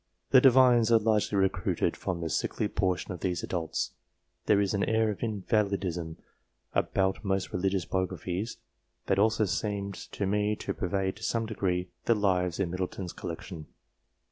[0.31, 3.91] The Divines are largely recruited from the sickly portion of these adults.
[4.47, 6.17] There is an air of invalidism
[6.73, 8.57] about most religious biographies,
[9.05, 9.45] that DIVINES 257 also
[9.99, 13.67] seems to me to pervade, to some degree, the lives in Middleton's collection.